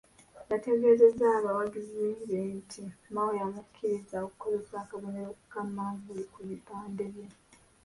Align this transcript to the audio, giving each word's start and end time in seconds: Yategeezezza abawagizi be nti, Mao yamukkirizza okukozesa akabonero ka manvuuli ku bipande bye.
Yategeezezza 0.49 1.25
abawagizi 1.39 2.05
be 2.27 2.39
nti, 2.57 2.83
Mao 3.13 3.31
yamukkirizza 3.39 4.17
okukozesa 4.25 4.75
akabonero 4.83 5.31
ka 5.51 5.61
manvuuli 5.75 6.23
ku 6.33 6.39
bipande 6.49 7.05
bye. 7.13 7.27